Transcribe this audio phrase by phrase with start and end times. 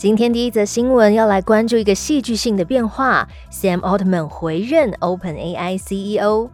[0.00, 6.48] 今天第一则新闻要来关注一个戏剧性的变化：Sam Altman 回任 OpenAI CEO。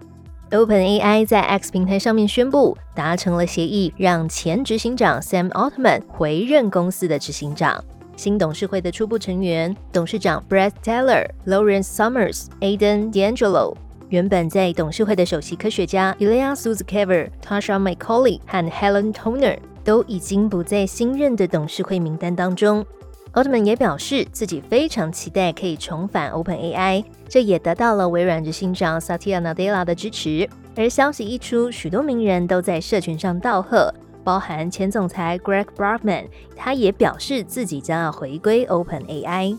[0.50, 7.84] OpenAI 在 X 平台上面宣布达成了协议，让前执行长 Sam Altman 回任公司的执行长。
[8.16, 13.76] 新董事会的初步成员，董事长 Brett Taylor、Lawrence Summers、Aden D'Angelo，
[14.08, 22.84] 原本在董事会的首席科学家 Ilya Sutskever、Tasha McCauley 和 Helen Toner 都已经不在新任的董事会名单当中。
[23.36, 30.48] 奥特曼也表示自己非常期待可以重返 OpenAI，这也得到了微软执行长 Satya Nadella 的支持。
[30.74, 33.92] 而消息一出，许多名人都在社群上道贺，
[34.24, 39.58] 包含前总裁 Greg Brockman，他也表示自己将要回归 OpenAI。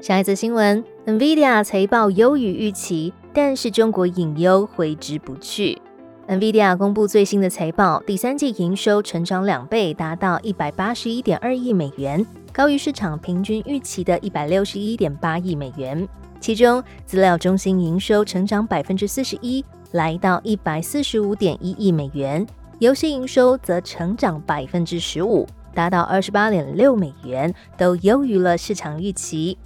[0.00, 5.82] 下一则新闻：NVIDIA 财报优于预期，但是中国隐忧挥之不去。
[6.28, 16.06] NVIDIA 公布最新的财报，第三季营收成长两倍，达到一百八十一点二亿美元，高于市场平均预期的一百六十一点八亿美元。
[16.38, 22.44] 其中，资料中心营收成长百分之四十一，来到一百四十五点一亿美元；
[22.78, 29.56] 游戏营收则成长百分之十五，达到二十八点六美元，都优于了市场预期。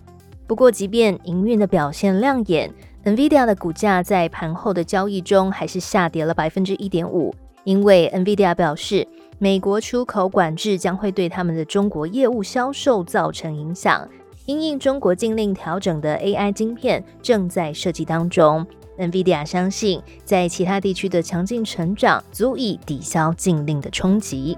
[0.47, 2.73] 不过，即便营运的表现亮眼
[3.05, 9.07] ，NVIDIA 的股价在盘后的交易中还是下跌了百分之一点五，因为 NVIDIA 表示，
[9.39, 14.09] 美国出口管制将会对他们的中国业务销售造成影响。
[14.47, 18.67] 因应中国禁令调整的 AI 晶片正在设计当中
[18.99, 24.57] ，NVIDIA 相信在其他地区的强劲成长足以抵消禁令的冲击。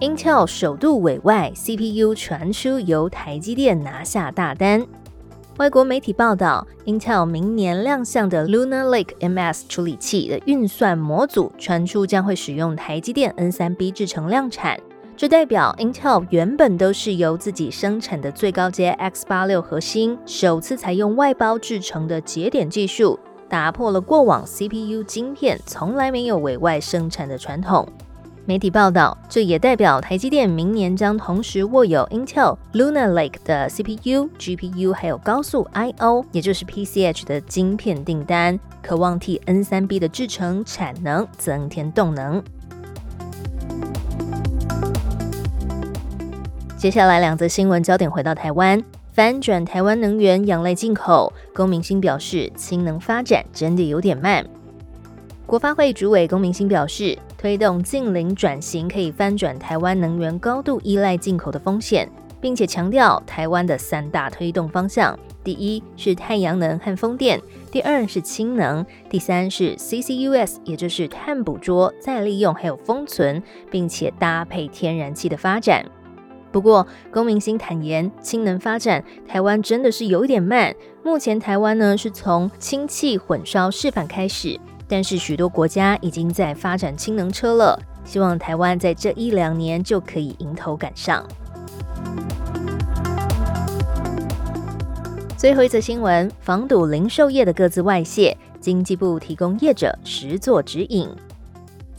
[0.00, 4.82] Intel 首度委外 CPU 传出由台积电拿下大单。
[5.58, 14.80] 外国媒体报道，Intel 明年亮相的 Lunar Lake MS 处理器的运算模组传出将会使用台积电 N3B 制成量产。
[15.18, 27.86] 这代表 Intel 原本都是由自己生产的最高阶 X86 核心，首次采用外包制成的节点技术，打破了过往 CPU 晶片从来没有委外生产的传统。
[28.50, 42.42] 媒体报道，这也代表台积电明年将同时握有 Intel Lunar Lake 的 CPU、GPU，还有高速 I/O，也就是 PCH 的晶片订单，渴望替 N3B 的制程产能增添动能。
[46.76, 48.82] 接下来两则新闻焦点回到台湾，
[49.12, 54.44] 翻转台湾能源仰赖进口，龚明鑫表示，氢能发展真的有点慢。
[55.46, 57.16] 国发会主委龚明鑫表示。
[57.40, 62.06] 推动近零转型可以翻转台湾能源高度依赖进口的风险，
[62.38, 67.40] 并且强调台湾的三大推动方向：第一是太阳能和风电，
[67.72, 75.86] 第二是氢能，第三是 CCUS，也就是碳捕捉、再利用还有封存，并且搭配天然气的发展。
[76.52, 80.76] 不过，龚明鑫坦言，氢能发展台湾真的是有点慢。
[81.02, 84.60] 目前台湾呢是从氢气混烧示范开始。
[84.90, 91.24] 但是许多国家已经在发展氢能车了，希望台湾在这一两年就可以迎头赶上。
[95.36, 101.08] 最后一则新闻：防堵零售业的各自外泄，经济部提供业者实作指引。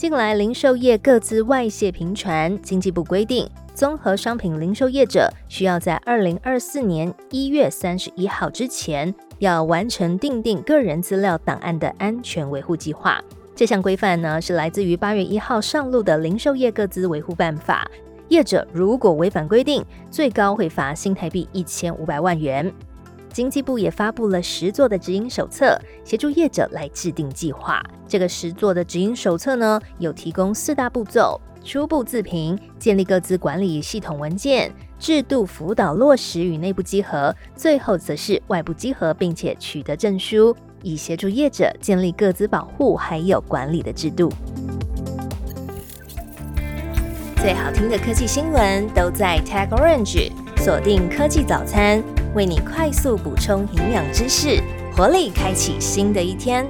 [0.02, 9.14] 近来零售业各自外泄频传，经济部规定，综合商品零售业者需要在二零二四年一月三十一号之前。
[9.38, 13.24] 要完成订定个人资料档案的安全维护计划。
[13.56, 17.88] 这项规范呢，是来自于八月一号上路的《零售业各资维护办法》。
[18.30, 22.74] 业者如果违反规定，最高会罚新台币一千五百万元。
[23.34, 27.82] 经济部也发布了十座的指引手册，协助业者来制定计划。
[28.08, 31.40] 这个十座的指引手册呢，有提供四大步骤。
[31.64, 44.34] 初步自评，建立各自管理系统文件制度，辅导落实与内部稽核，最后则是外部稽核，并且取得证书，以协助业者建立各自保护还有管理的制度。
[47.38, 54.62] 最好听的科技新闻都在 Tag Orange，锁定科技早餐，为你快速补充营养知识，
[54.96, 56.66] 活力开启新的一天。